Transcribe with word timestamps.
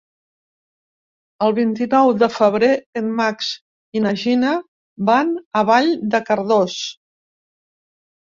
El 1.47 1.51
vint-i-nou 1.59 2.09
de 2.21 2.29
febrer 2.35 2.69
en 3.01 3.11
Max 3.19 3.51
i 3.99 4.01
na 4.07 4.15
Gina 4.23 4.55
van 5.11 5.31
a 5.61 5.65
Vall 5.71 5.93
de 6.17 6.23
Cardós. 6.33 6.81